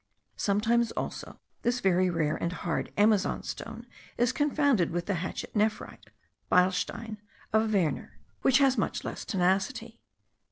[0.37, 3.85] Sometimes also this very rare and hard Amazon stone
[4.17, 6.07] is confounded with the hatchet nephrite
[6.51, 7.17] (beilstein)*
[7.53, 9.99] of Werner, which has much less tenacity.